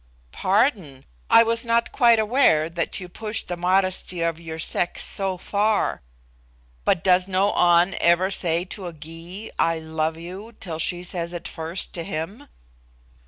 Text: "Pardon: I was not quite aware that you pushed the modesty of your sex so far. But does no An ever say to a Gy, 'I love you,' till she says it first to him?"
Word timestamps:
"Pardon: 0.31 1.05
I 1.29 1.43
was 1.43 1.63
not 1.63 1.91
quite 1.91 2.17
aware 2.17 2.69
that 2.71 2.99
you 2.99 3.07
pushed 3.07 3.47
the 3.47 3.55
modesty 3.55 4.21
of 4.21 4.39
your 4.39 4.57
sex 4.57 5.03
so 5.03 5.37
far. 5.37 6.01
But 6.85 7.03
does 7.03 7.27
no 7.27 7.53
An 7.53 7.95
ever 8.01 8.31
say 8.31 8.65
to 8.65 8.87
a 8.87 8.93
Gy, 8.93 9.51
'I 9.59 9.77
love 9.77 10.17
you,' 10.17 10.55
till 10.59 10.79
she 10.79 11.03
says 11.03 11.33
it 11.33 11.47
first 11.47 11.93
to 11.93 12.03
him?" 12.03 12.47